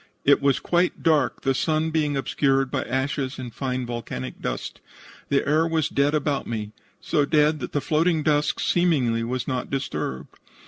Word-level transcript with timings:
It 0.25 0.41
was 0.41 0.59
quite 0.59 1.03
dark, 1.03 1.41
the 1.43 1.53
sun 1.53 1.91
being 1.91 2.17
obscured 2.17 2.71
by 2.71 2.81
ashes 2.85 3.37
and 3.37 3.53
fine 3.53 3.85
volcanic 3.85 4.41
dust. 4.41 4.81
The 5.29 5.47
air 5.47 5.67
was 5.67 5.89
dead 5.89 6.15
about 6.15 6.47
me, 6.47 6.71
so 6.99 7.23
dead 7.23 7.59
that 7.59 7.71
the 7.71 7.81
floating 7.81 8.23
dust 8.23 8.59
seemingly 8.59 9.23
was 9.23 9.47
not 9.47 9.69
disturbed. 9.69 10.39